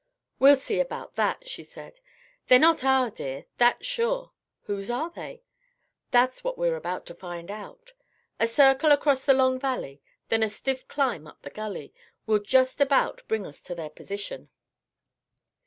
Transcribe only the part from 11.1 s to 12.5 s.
up a gully, will